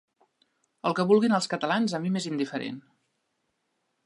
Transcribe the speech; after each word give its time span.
El 0.89 0.95
que 0.99 1.05
vulguin 1.11 1.37
els 1.39 1.49
catalans, 1.53 1.95
a 1.99 2.01
mi 2.07 2.15
m'és 2.17 2.27
indiferent. 2.33 2.85